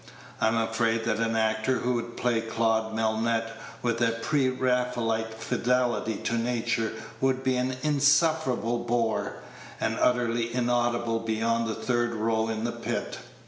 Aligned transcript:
I'm 0.39 0.57
afraid 0.57 1.03
that 1.03 1.19
an 1.19 1.35
actor 1.35 1.77
who 1.77 1.93
would 1.93 2.17
play 2.17 2.41
Claude 2.41 2.95
Melnotte 2.95 3.51
with 3.83 4.01
a 4.01 4.13
pre 4.23 4.49
Raphaelite 4.49 5.35
fidelity 5.35 6.15
to 6.23 6.39
nature 6.39 6.93
would 7.21 7.43
be 7.43 7.55
an 7.55 7.77
insufferable 7.83 8.79
bore, 8.79 9.35
and 9.79 9.99
utterly 9.99 10.55
inaudible 10.55 11.19
beyond 11.19 11.67
the 11.67 11.75
third 11.75 12.15
row 12.15 12.47
in 12.47 12.63
the 12.63 12.71
pit. 12.71 13.19